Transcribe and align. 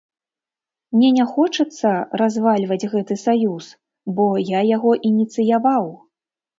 Мне 0.95 1.09
не 1.17 1.25
хочацца 1.33 1.91
развальваць 2.21 2.79
гэты 2.97 3.21
саюз, 3.27 3.65
бо 4.19 4.25
я 4.57 4.67
яго 4.75 4.91
ініцыяваў. 5.15 5.93